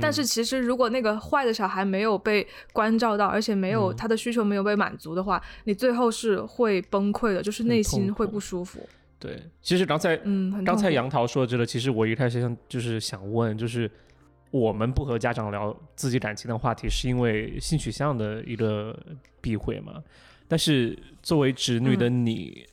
[0.00, 8.80] 但是其实，如果那个坏的小孩没有被关照到，而且没有他的需求没有被满足的话，你最后是会崩溃的，就是内心会不舒服。
[9.20, 13.88] 对，其实刚才，嗯，刚才杨桃说这个，其实我一开始想就是想问，就是
[14.50, 18.98] 我们不和家长聊自己感情的话题，是因为性取向的一个
[19.40, 20.02] 避讳吗？
[20.48, 22.66] 但是作为侄女的你，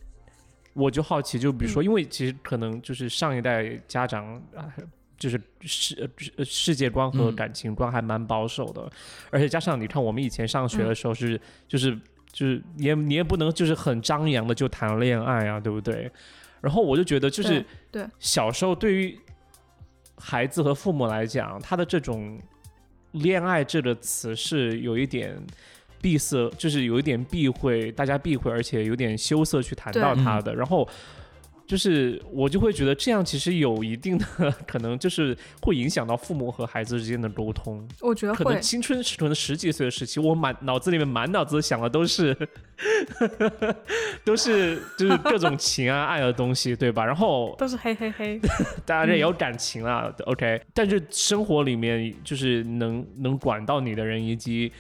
[0.74, 4.74] 我就好奇，就比如说，因为其实可能就是上一代家长啊。
[5.18, 6.10] 就是世
[6.44, 8.92] 世界观和感情观还蛮保守的，
[9.32, 11.98] 而且加上你看，我们以前上学的时候是就是
[12.32, 16.12] 就是你也你也不能就是很张扬的就谈恋爱啊，对不对？
[16.60, 19.18] 然后我就觉得就是对小时候对于
[20.18, 22.38] 孩子和父母来讲，他的这种
[23.14, 25.42] 恋爱这个词是有一点
[26.02, 30.88] 闭塞，就是有一点避讳，大家避讳，而且有点羞涩去谈到他的，然后。
[31.68, 34.26] 就是我就会觉得这样其实有一定的
[34.68, 37.88] 可能，就是会影响到父母和孩子之间的沟通。
[38.02, 42.36] 我觉得可能青春可能十几岁的时期，我满脑子里面满脑子想的都是，
[44.24, 47.04] 都是就是各种情啊爱的东西，对吧？
[47.06, 48.40] 然后都是嘿嘿嘿，
[48.86, 50.62] 大家也有感情啊，OK。
[50.74, 54.72] 但是生活里面就是能能管到你的人以及。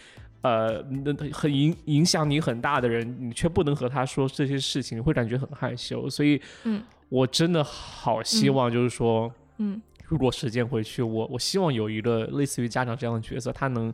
[0.46, 6.08] 呃，那很影影响你很大的人，你却不能和他说这些事情，你会感觉很害羞。
[6.08, 13.92] 所以，嗯，我真的好希望，就是说，嗯，如果时间回去，我我希望有一个类似于家长这样的角色，他能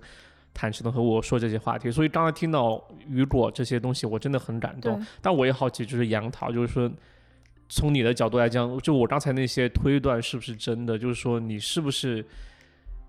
[0.53, 1.89] 坦诚的和我说这些话题。
[1.89, 5.01] 所以，刚才听到雨果这些东西，我真的很感动。
[5.21, 6.91] 但我也好奇，就是杨桃，就是说，
[7.69, 10.99] 从你的角度来讲，就我刚才那些推断是不是真的？
[10.99, 12.25] 就是说，你是不是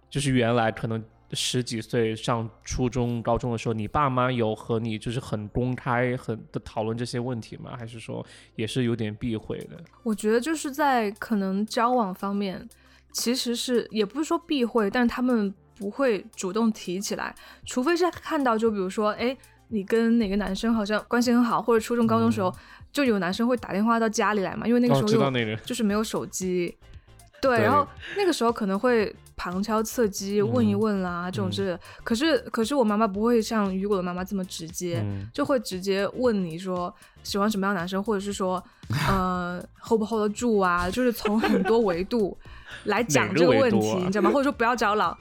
[0.08, 1.02] 就是原来可能。
[1.32, 7.74] 十几岁上初中、高中的时候，你爸妈有和你就是很公开、很的讨论这些问题吗？
[7.78, 8.24] 还是说
[8.56, 9.82] 也是有点避讳的？
[10.02, 12.68] 我觉得就是在可能交往方面，
[13.12, 19.36] 其实是也不是说避讳，但是他们不会主动提起来，除非是看到，就比如说，哎，
[19.68, 22.54] 你跟哪个男生好像关系很好，或者初中、高中时候
[22.92, 26.76] 就有男生会打电话到家里来嘛，因为那个时候有就是没有手机。
[27.40, 27.84] 对，然后
[28.16, 31.80] 那个时候可能会旁敲侧击问一问啦，这种之类的。
[32.04, 38.62] 可是，可是我妈妈不会像雨果的妈妈这么直接，就会直接问你说喜欢什么样的男生，或者是说，
[39.08, 40.90] 呃，hold 不 hold 得住啊？
[40.90, 42.36] 就是从很多维度
[42.84, 44.30] 来讲这个问题，你知道吗？
[44.30, 45.16] 或者说不要找老。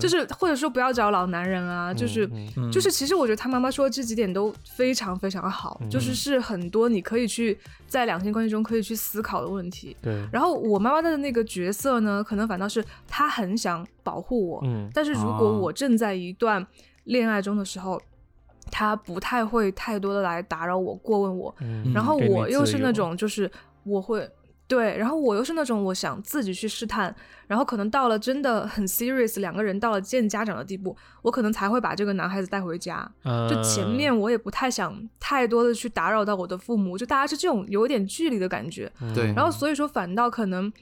[0.00, 2.28] 就是或者说不要找老男人啊，就是
[2.72, 9.96] 就是，其实我觉得他妈妈说这几点都非常非常好，就是是很多你可以去在两性关系中可以去思考的问题。
[10.02, 10.26] 对。
[10.32, 16.66] 然后我妈妈的那个角色呢，可能反倒是她很想保护我，但是如果我正在一段
[17.04, 18.00] 恋爱中的时候，
[18.70, 21.54] 她不太会太多的来打扰我、过问我。
[21.94, 23.50] 然后我又是那种就是
[23.84, 24.28] 我会。
[24.68, 27.14] 对，然后我又是那种我想自己去试探，
[27.46, 33.08] 然后可能到了真的很 serious，两个人到了见家长的地步，我可能才会把这个男孩子带回家。
[33.48, 38.90] 就前面我也不太想太多的去打扰到我的父母，就大家是这种有点距离的感觉。
[39.14, 40.72] 对，然后所以说反倒可能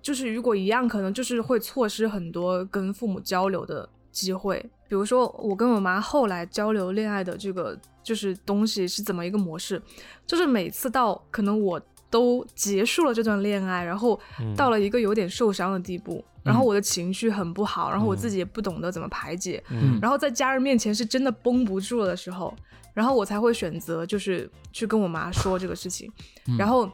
[0.00, 4.58] 就是如果一样，可能就是会错失很多跟父母交流的机会。
[4.88, 9.80] 比如说我跟我妈后来交流恋爱的这个就是东西是怎么一个模式，
[10.26, 11.78] 就是每次到可能我。
[12.10, 14.18] 都结束了这段恋爱，然后
[14.56, 19.62] 到了一个有点受伤的地步，然后我的情绪很不好，然后我自己也不懂得怎么排解，
[20.02, 22.52] 然后在家人面前是真的绷不住了的时候，
[22.92, 26.10] 然后我才会选择就是去跟我妈说这个事情，
[26.58, 26.90] 然后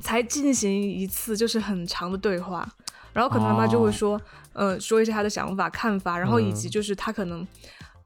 [0.00, 2.66] 才进行一次就是很长的对话，
[3.12, 4.20] 然后可能妈妈就会说，
[4.54, 7.46] 呃，说一些她的想法看法，然后以及就是她可能。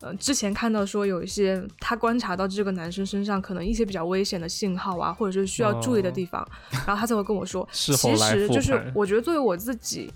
[0.00, 7.66] 呃，之前看到说有一些他观察到这个男生身上可能一些比较危险的信号啊，或者是需要注意的地方，然后他才会跟我说。
[7.72, 10.12] 其实就是我觉得作为我自己，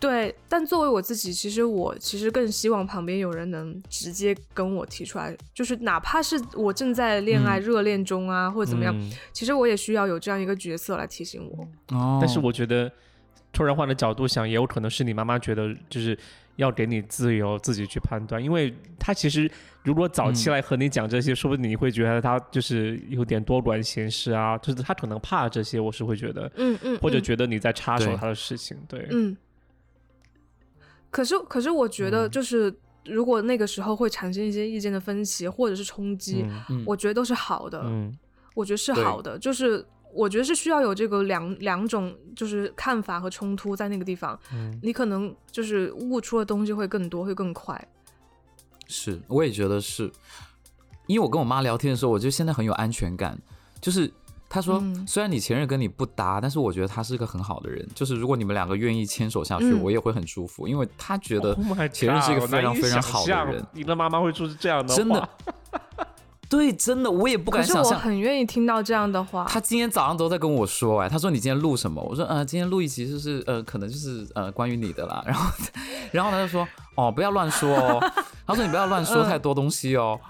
[0.00, 8.94] 对，但作为我自己，其实我其实更希望旁边有人能直接跟我提出来，就是哪怕是我正在恋爱热恋中啊，或者怎么样，
[9.32, 11.96] 其实我也需要有这样一个角色来提醒我。
[11.96, 12.18] 哦。
[12.20, 12.90] 但是我觉得，
[13.52, 16.18] 突然换个角度想，也有可能是你妈妈觉得就是。
[16.56, 19.50] 要给你自由，自己去判断，因为他其实
[19.82, 29.36] 如果早期来和你讲这些，说不定你会觉得他就是有点多管闲事啊，就是他可能怕这些，我是会觉得，嗯嗯，或者觉得你在插手他的事情，对，嗯。
[31.10, 36.44] 可是，可是我觉得，就是如果那个时候会产生一些意见的分歧或者是冲击，
[36.86, 38.16] 我觉得都是好的，嗯，
[38.54, 39.84] 我觉得是好的，就是。
[40.14, 44.38] 我觉得是需要有这个两两种，就是看法和冲突在那个地方，
[44.80, 47.88] 你可能就是悟出的东西会更多，会更快。
[48.86, 50.10] 是，我也觉得是，
[51.06, 53.38] 因为我跟我妈聊天的时候，我就现在很有安全感。
[53.80, 54.10] 就是
[54.48, 57.84] 她说，虽然你前任跟你不搭，但是我觉得他是个很好的人。
[57.94, 61.54] 就是如果你们两个愿意牵手下去，我也会很舒服，因为他觉得
[61.92, 63.66] 前任是一个非常非常好的人。
[63.72, 65.28] 你的妈妈会说是这样的，真的。
[66.54, 67.94] 对，真的，我也不敢想象。
[67.94, 69.44] 我很愿意听到这样的话。
[69.48, 72.00] 他今天早上都在跟我说，哎，他说你今天录什么？
[72.02, 75.22] 我说，呃，今天录一集，就是呃，可能就是呃，关于你的啦。
[75.26, 75.50] 然后，
[76.12, 78.00] 然后他就说，哦，不要乱说哦。
[78.46, 80.20] 他说你不要乱说太多东西哦。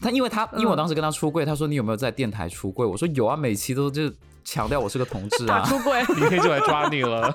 [0.00, 2.84] 他因为他因为我当时跟他出柜，他说你有没有在电台出柜？
[2.84, 4.12] 我说有啊，每期都就
[4.44, 5.62] 强调我是个同志啊。
[5.64, 7.34] 出柜，明天就来抓你了。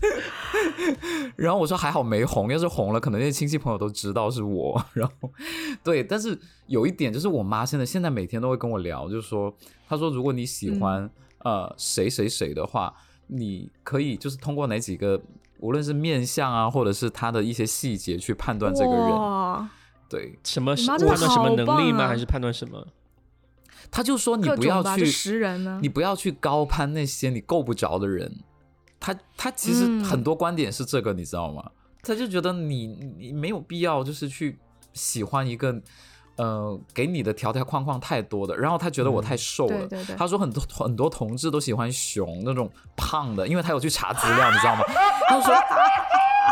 [1.36, 4.84] 然后我说还好没红，要是红了，可能那些亲戚朋友都知道是我。
[4.94, 5.30] 然后，
[5.82, 9.54] 对，但是有一点就是我妈现在现在每天都会跟我聊，就是说，
[9.88, 12.94] 她说如果你喜欢呃谁谁谁的话，
[13.28, 15.20] 你可以就是通过哪几个，
[15.58, 19.68] 无论是面相啊，或者是他的一些细节去判断这个人。
[20.08, 22.06] 对，什么判断什么能力吗？
[22.06, 22.86] 还是判断什么？
[23.90, 28.40] 他就说你不要去识人呢，你不要去高攀那些你够不着的人。
[29.06, 31.70] 他他其实很多观点是这个，你知道吗？
[32.02, 34.58] 他就觉得你你没有必要就是去
[34.94, 35.80] 喜欢一个，
[36.34, 38.56] 呃，给你的条条框框太多的。
[38.56, 39.88] 然后他觉得我太瘦了，
[40.18, 44.82] 他说很多很多同志都喜欢熊那种胖的，因为他有去查资料，你知道吗？
[45.30, 45.54] 他就说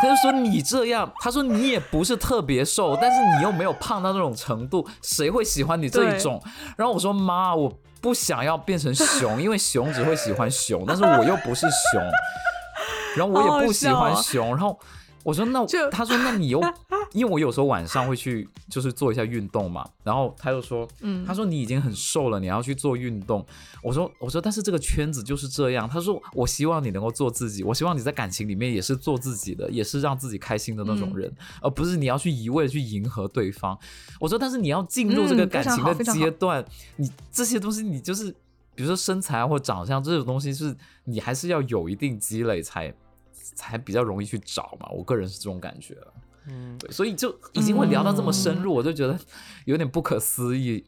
[0.01, 6.41] 他就说你这样，他说你也不是特别瘦，但是你又没有胖到那种程度，谁会喜欢你这一种？
[6.77, 12.03] 然后我说妈，我不想要变成熊，因为熊只会喜欢熊，但是我又不是熊，
[13.17, 14.79] 然后我也不喜欢熊，然后。
[15.23, 16.61] 我说那他说那你又，
[17.15, 23.43] 因为我有时候晚上会去就是做一下运动嘛，然后他就说，嗯，他说你已经很瘦了，你要去做运动。
[23.83, 25.89] 我说我说但是这个圈子就是这样。
[25.89, 33.79] 他说我希望你能够做自己，我希望你在感情里面也是做自己的，也是让自己开心的那种人，而不是你要去一味的去迎合对方。
[34.21, 36.63] 我说但是你要进入这个感情的阶段，
[36.97, 38.31] 你这些东西你就是
[38.75, 42.95] 比如说身材或长相这种东西是你还是要有一定积累才。
[43.55, 45.97] 才比较容易去找嘛，我个人是这种感觉，
[46.49, 49.19] 嗯，对，所以就已经会聊到这么深入，我就觉得
[49.67, 50.85] 有点不可思议。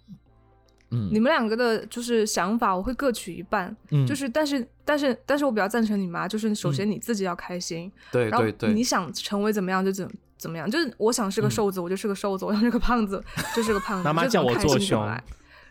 [0.90, 13.22] 嗯，你们两个的就是想法，我会各取一半，嗯，就是但是但是但是我比较赞成你妈，就是首先你自己要开心，对对对，你想成为怎么样就怎怎么样，就是我想是个瘦子，我就是个瘦子；我想是个胖子，
[13.54, 14.04] 就是个胖子。
[14.04, 15.04] 妈妈叫我做熊，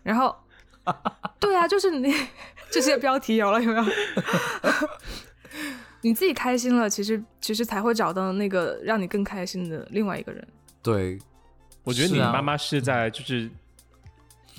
[0.03, 0.35] 然后，
[1.39, 2.13] 对啊，就是你
[2.69, 3.85] 这些标题有了有没有？
[6.05, 10.47] 你自己开心了，其实其实才会找到那个让你更开心的另外一个人。
[10.83, 11.17] 对，
[11.83, 13.49] 我觉得你妈妈是在就是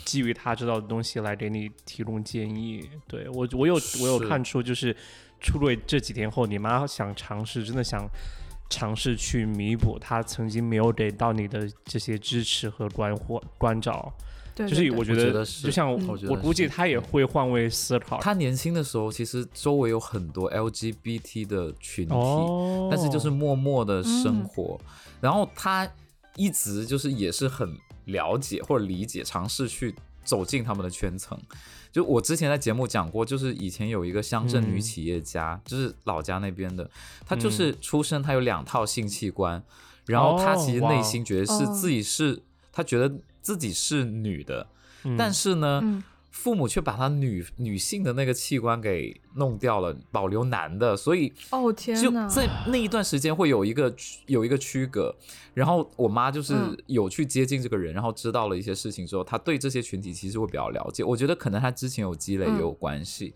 [0.05, 2.91] 基于她知道的东西来给你提供建议。
[3.07, 4.95] 对我，我有我有看出，就是
[5.39, 8.05] 出柜这几天后，你妈想尝试，真的想
[8.69, 14.13] 尝试去弥补她曾经没有给到你的这些支持和关怀关照。
[14.57, 18.19] 就是我觉得，就像我估计他也会换位思考。
[18.21, 22.15] 他年轻的时候，其实周围有很多 LGBT 的群体，
[22.91, 24.81] 但是就是默默的生活。
[25.21, 25.87] 然后他
[26.37, 31.39] 一直就是也是很了解或者理解，尝试去走进他们的圈层。
[31.93, 36.91] 就我之前在节目讲过，就是以前有一个乡镇女企业家，就是老家那边的，
[37.27, 39.63] 她就是出生，她有两套性器官，
[40.07, 42.43] 然后她其实内心觉得是自己是，
[42.73, 43.15] 她觉得。
[43.47, 44.67] 自己是女的，
[45.17, 53.95] 但是呢，父母却把她女女性的那个器官给弄掉了，保留男的，所以哦天就在那一段时间会有一个
[54.27, 55.15] 有一个区隔。
[55.55, 56.57] 然后我妈就是
[56.87, 61.05] 有去接近这个人，然后知道了一些事情之后，她对这些群体其实会比较了解。
[61.05, 63.33] 我觉得可能她之前有积累也有关系。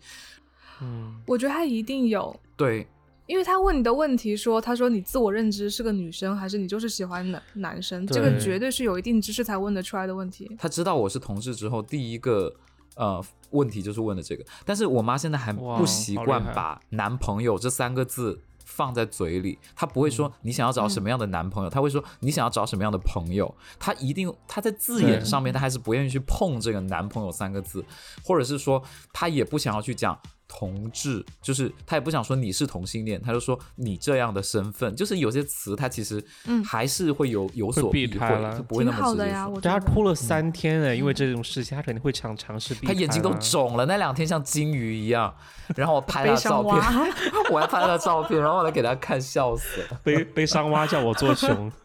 [0.81, 2.85] 嗯，我觉得她一定有对。
[3.27, 8.05] 因为他问你的问题说，他说你自我认知是个女生，还是你就是喜欢男男生？
[8.07, 10.53] 这个绝对是有一定知识才问得出来的问题。
[10.59, 12.53] 他知道我是同志之后，第一个
[12.95, 14.43] 呃问题就是问的这个。
[14.65, 23.55] 但是我妈现在还不习惯把男朋友这三个字放在嘴里，她不会说你想要找什么样的男朋友，她会说你想要找什么样的朋友。
[23.79, 27.85] 她一定她在字眼上面，她还是不愿意去碰这个男朋友三个字，
[28.23, 30.19] 或者是说她也不想要去讲。
[30.53, 36.21] 同志就是他也不想说你是同性恋，他就说你这样的身份，就是有些词他其实
[36.65, 38.19] 还是会有有所避讳，
[38.67, 39.33] 不会那么直接。
[39.61, 45.33] 对他哭了三天呢，因为这种事情他肯定会尝尝试避他眼睛都肿了，那两天像金鱼一样。
[45.77, 46.73] 然后我拍了照片，
[47.49, 49.99] 我还拍了照片，然后我来给他看，笑死了。
[50.03, 51.71] 悲悲伤蛙叫我做熊。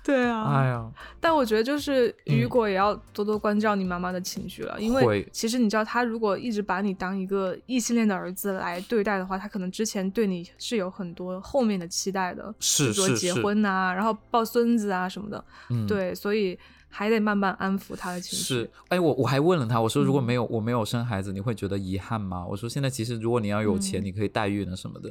[0.04, 15.44] 对啊，哎呀，但我觉得就是雨果也要多多关照你妈妈的情绪了，因为其实你知道，他如果一直把你当一个异性恋的儿子来对待的话，他可能之前对你是有很多后面的期待的，是说结婚啊，然后抱孙子啊什么的，
[15.86, 16.58] 对，所以。
[16.90, 18.44] 还得慢慢安抚他的情绪。
[18.44, 22.44] 是，哎，我我还问了他，我说如果没有我没有生孩子，你会觉得遗憾吗？
[22.46, 25.10] 我说现在其实如果你要有钱，你可以代孕啊什么的。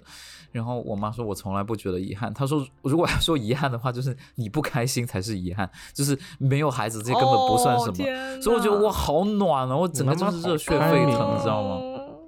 [0.51, 2.33] 然后我妈说，我从来不觉得遗憾。
[2.33, 8.41] 她说，如果要说遗憾的话，就是你不开心才是遗憾，就是没有孩子这根本不算什么。
[8.41, 11.81] 所以我觉得哇，好暖啊，我整个就是热血沸腾，你知道吗？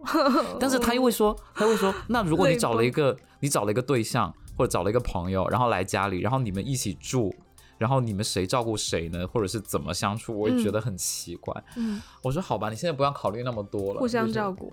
[0.59, 7.33] 但是他又会说，他会说，那如果你找了一个你找了一个对象或者找了一个朋友，然后来家里，然后你们一起住。
[7.81, 9.27] 然后你们谁照顾谁呢？
[9.27, 10.39] 或者是怎么相处？
[10.39, 11.51] 我也觉得很奇怪。
[11.75, 14.71] 嗯，我说好吧，你现在不要考虑那么多了，互相照顾。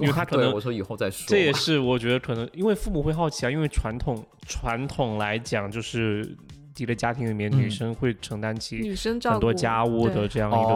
[0.00, 1.26] 因为他可能我说以后再说。
[1.28, 3.50] 这也是我觉得可能，因为父母会好奇啊。
[3.50, 6.36] 因为传统传统来讲，就是
[6.74, 10.74] 你的家庭里面女生会承担起女生很多家务的这样一个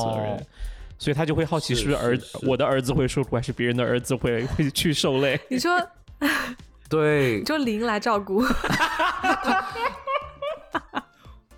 [0.00, 0.44] 责任，
[0.98, 5.38] 所以他就会好奇是不是儿我的儿子会受苦，还是别人的儿子会会去受累？
[5.48, 5.70] 你说
[6.88, 8.42] 对，就零来照顾。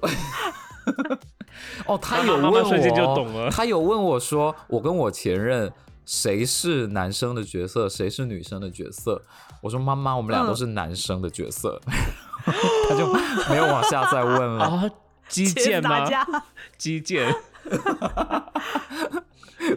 [1.86, 5.72] 哦，他有 问我，他有问我说，我跟我前任
[6.04, 9.22] 谁是男生的角色，谁是女生的角色？
[9.60, 11.80] 我说妈妈，我们俩都是男生的角色。
[12.88, 13.10] 他就
[13.48, 14.64] 没有往下再问了。
[14.64, 14.90] 啊，
[15.28, 16.06] 击剑吗？
[16.76, 17.34] 击剑。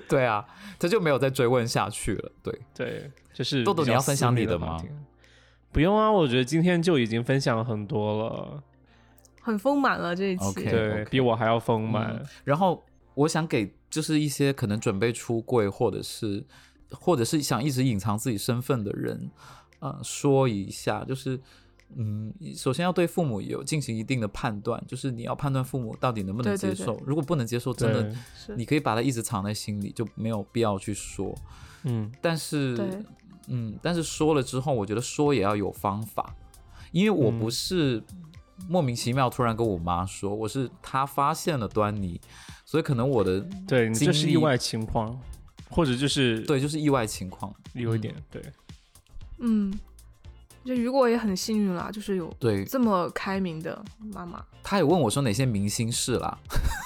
[0.09, 0.45] 对啊，
[0.78, 2.32] 他就没有再追问下去了。
[2.43, 4.78] 对对，就是豆豆，你要分享你的吗？
[5.71, 8.63] 不用啊，我觉得今天就已经分享很多了，
[9.48, 12.22] 很丰满了这一期，对比我还要丰满。
[12.43, 12.84] 然后
[13.16, 16.45] 我想给就是一些可能准备出柜，或者是
[16.91, 19.32] 或者是想一直隐藏自己身份的人，
[19.80, 21.39] 呃，说一下，就是
[21.95, 28.14] 嗯，首先要对父母有进行一定的判断，就是你要判断父母到底能不能接受，如果不能接受，真的
[28.56, 31.34] 你可以把它一直藏在心里，就没有必要去说。
[31.84, 33.04] 嗯，但是。
[33.50, 36.36] 嗯，但是说了之后，我觉得说也要有方法，
[36.91, 38.04] 因为我不是
[38.68, 42.20] 莫名其妙突然跟我妈说，我是她发现了端倪，
[42.66, 45.20] 所以可能我的对这是意外情况，
[45.70, 48.41] 或者就是对，就是意外情况，有一点对，
[49.39, 49.74] 嗯，
[50.66, 52.66] 就雨果也很幸运啦，就是有对。
[52.66, 53.84] 这么开明的
[54.14, 56.38] 妈妈，他也问我说哪些明星是啦，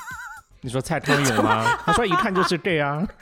[0.61, 1.65] 你说蔡康永吗？
[1.85, 3.07] 他说一看就是这样。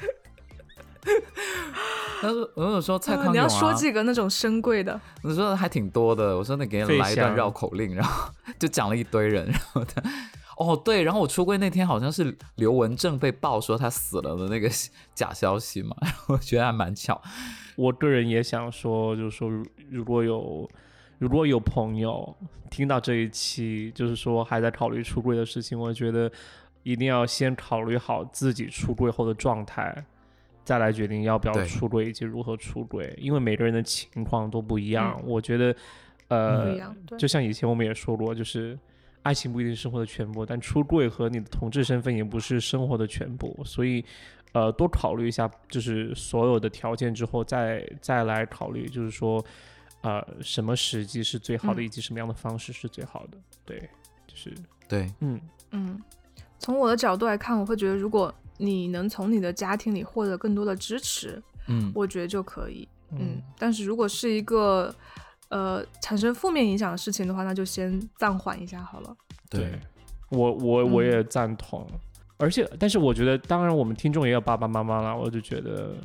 [2.22, 5.00] 他说：“我有说蔡康永啊，你要说几个那种深贵的？
[5.24, 6.38] 我说还挺多的。
[6.38, 9.46] 我说那给你来一段绕口令，然后就讲了一堆人。
[9.48, 10.02] 然后他，
[10.58, 14.70] 哦对，然后我出柜那天好像是刘文正被爆说他死了的那个
[15.16, 15.96] 假消息嘛，
[16.28, 17.22] 我觉得还蛮巧。
[17.78, 19.50] 我个人也想说，就是说
[19.90, 20.70] 如果有
[21.20, 22.36] 如果有朋友
[22.70, 26.30] 听到这一期，就是说还在考虑出柜的事情，我觉得
[26.84, 30.06] 一定要先考虑好自己出柜后的状态。”
[30.70, 35.20] 再来决定要不要出轨以及如何出轨，因为每个人的情况都不一样。
[35.26, 35.76] 我觉得，
[36.28, 36.80] 呃，
[37.18, 38.78] 就像以前我们也说过，就是
[39.24, 43.60] 爱情不一定是生活的全部，但出轨和你的同志身份也不是生活的全部。
[43.66, 44.06] 所以，
[44.52, 49.44] 呃，多考虑一下，就是所有的条件之后，再再来考虑，就是说，
[50.02, 53.40] 呃，什么时机是最好的，以及什么样的方式是最好的。
[53.66, 53.80] 对，
[54.28, 54.54] 就是
[54.88, 55.42] 对，嗯
[55.72, 56.00] 嗯。
[56.60, 58.32] 从我的角度来看，我会觉得如果。
[58.60, 63.42] 你能从你的家庭里获得更多的支持，嗯，我觉得就可以，嗯。
[63.58, 64.94] 但是如果是一个
[65.48, 69.18] 呃产生负面影响的事情的话，那就先暂缓一下好了。
[69.50, 69.80] 对，
[70.30, 71.88] 我我我也赞同。
[72.38, 75.96] 而且，但是我觉得，当然我们听众也有爸爸妈妈了，我就觉得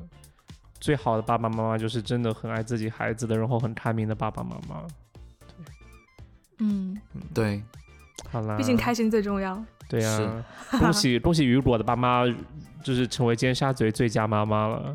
[0.80, 4.84] 最好的爸爸妈妈就是真的很爱自己孩子的，然后很开明的爸爸妈妈。
[5.46, 5.74] 对，
[6.58, 7.00] 嗯，
[7.32, 7.62] 对，
[8.30, 9.64] 好啦，毕竟开心最重要。
[9.88, 12.24] 对呀，恭喜恭喜雨果的爸妈，
[12.82, 14.94] 就是成为尖沙咀最佳妈妈了。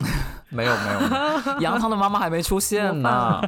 [0.50, 3.40] 没有没有，杨汤的妈妈还没出现呢。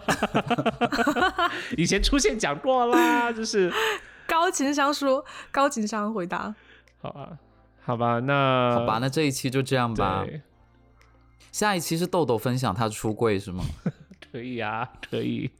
[1.76, 3.72] 以前出现讲过啦，就是
[4.26, 6.52] 高情商说，高情商回答。
[7.00, 7.38] 好啊，
[7.84, 10.24] 好吧，那好吧，那这一期就这样吧。
[11.52, 13.64] 下一期是豆豆分享他出柜是吗？
[14.32, 15.50] 可以啊，可以。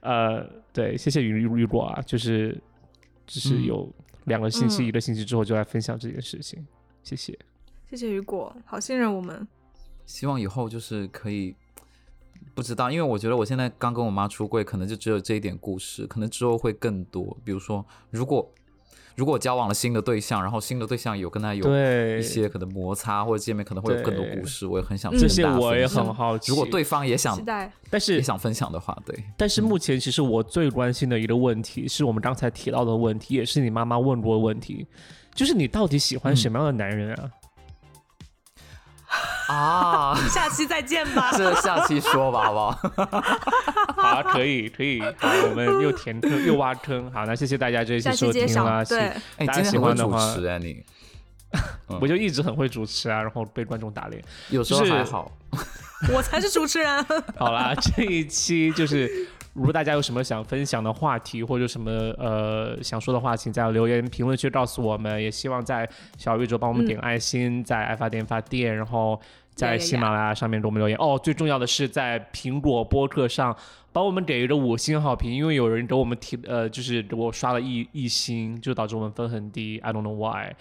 [0.00, 2.58] 呃，对，谢谢雨雨果啊，就是。
[3.30, 3.88] 只是有
[4.24, 6.66] 两个星期，一个星期之后就来分享这件事情。
[7.04, 7.38] 谢谢，
[7.88, 9.46] 谢谢雨果，好信任我们。
[10.04, 11.54] 希望以后就是可以，
[12.54, 17.36] 不知道，因为我觉得我现在刚跟我妈出柜，可能就只有这一点故事，可能之后会更多。
[17.44, 18.52] 比如说，如果。
[19.16, 21.64] 如果交往了新的对象，然后新的对象有跟他有
[22.18, 26.50] 一些可能摩擦或者见面，可能会有更多故事，我也很想这些我也很好奇。
[26.50, 27.38] 如果对方也想，
[27.90, 29.24] 但是也想分享的话，对。
[29.36, 34.86] 但是目前其实我最关心的一个问题是我们刚才提到的问题，也是你妈妈问过的问题，
[35.34, 37.30] 就是你到底喜欢什么样的男人啊？
[39.50, 41.32] 啊， 下期再见吧。
[41.36, 43.22] 这下期说吧，好不好？
[44.00, 45.00] 好，可以，可以。
[45.00, 47.10] 好，我们又填坑又挖坑。
[47.10, 48.84] 好，那谢谢大家这一期收听啦。
[48.84, 49.12] 对，
[49.44, 50.18] 大家喜欢的话，
[50.58, 50.84] 你，
[52.00, 55.30] 我就一直很会主持啊，然后被观众打脸，有时候还好。
[56.14, 57.04] 我才是主持人。
[57.36, 65.22] 好啦，这一期就是，如果大家有什么想分享的话题，或者什么呃想说的话，请在留言评论区告诉我们。
[65.22, 65.86] 也希望在
[66.16, 69.20] 小宇宙帮我们点爱心，在爱发电发电，然后。
[69.54, 70.96] 在喜马拉雅上面给我们留言。
[70.98, 73.54] 哦，最重要的是在苹果播客上
[73.92, 80.54] 帮我们给一个五星好评，因为有人给我们提呃，就是给我刷了一一星，就导致我们分很低，I don't know why。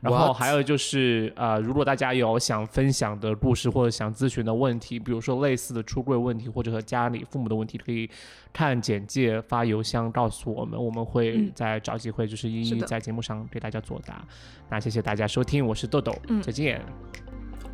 [0.00, 8.10] 然后还有就是呃，如果大家有想分享的故事或者想咨询的问题，比如说类似的出柜问题或者和家里父母的问题，可以
[8.52, 14.22] 看简介发邮箱告诉我们，我们会再找机会就是一一在节目上给大家作答。
[14.68, 16.82] 那谢谢大家收听，我是豆豆，再见。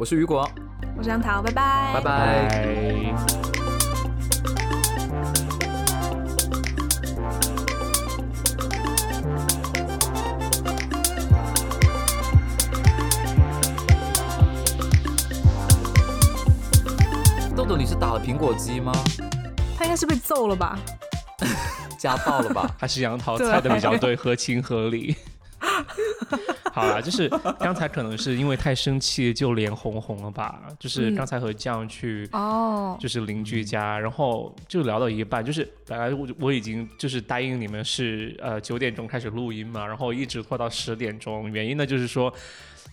[0.00, 0.50] 我是雨果，
[0.96, 3.14] 我是杨桃，拜拜，拜拜。
[17.54, 18.90] 豆豆，你是打了苹果肌吗？
[19.76, 20.78] 他应该是被揍了吧？
[22.00, 22.70] 家暴了吧？
[22.80, 25.14] 还是杨桃猜的比较对，合情合理。
[26.74, 30.62] 好啦，就是刚才可能是因为太生气，就脸红红了吧？
[30.78, 42.32] 就是刚才和酱去哦，就是邻居家，然后就聊到一半，就是本来我我已经就是答应你们是呃九点钟开始录音嘛，然后一直拖到十点钟，原因呢就是说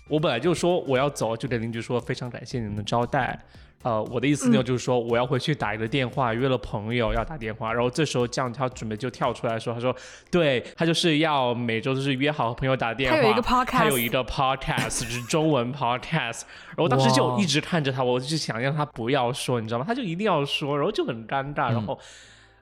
[0.08, 3.40] 我本来就说我要走，就跟邻居说非常感谢你们的招待。
[3.84, 9.96] 呃，我的意思呢，就是说我要回去打一个电话，约了朋友要打电话，然后这时候这样他准备就跳出来说，他说，
[10.32, 16.42] 对他就是要每周都是约好和朋友打电话，他有一个 podcast，他有一个 podcast 是中文 podcast，
[16.76, 19.86] 然后当时就一直看着他，我就想让他不要说，你知道吗？
[19.88, 21.98] 他就一定要说，然后就很尴尬，然后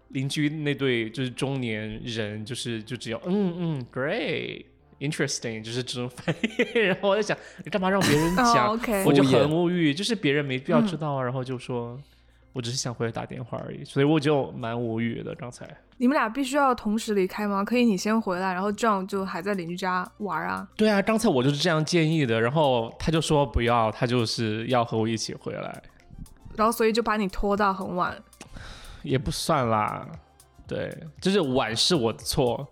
[0.09, 4.66] 邻居那对就是中年人，就是就只有嗯嗯，great。
[5.05, 8.71] Interesting，就是这种反应， 然后我在想，你干嘛让别人讲？
[9.05, 11.23] 我就很无语，就是别人没必要知道啊。
[11.23, 11.99] 然后就说，
[12.53, 15.35] 我只是想回来打电话而已，所以我就蛮无语的。
[15.35, 17.63] 刚才你们俩必须要同时离开吗？
[17.63, 20.67] 可以你先回来，然后这样就还在邻居家玩啊？
[20.75, 25.83] 对啊，刚才我就是这样建议的，然后他就说不要，他就是要和我一起回来，
[26.55, 28.15] 然后所以就把你拖到很晚，
[29.03, 30.07] 也不算啦，
[30.67, 30.91] 对，
[31.21, 32.67] 就是晚是我的错。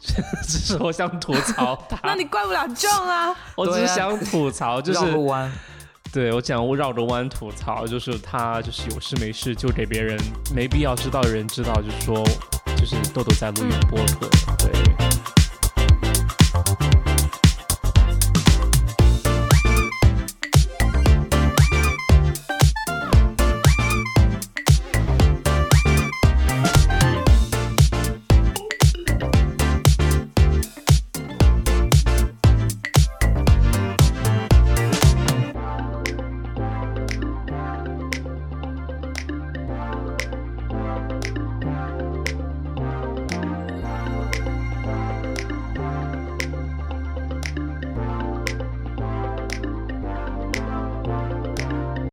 [0.46, 3.34] 只是我想吐槽 他，那你怪不了众啊！
[3.56, 5.52] 我只是想吐槽，就是绕个弯。
[6.12, 10.18] 对我讲，我绕着弯吐槽，就是他就是有事没事就给别人
[10.54, 12.24] 没必要知道的人知道，就是说，
[12.76, 14.70] 就是豆豆在录音播客，对。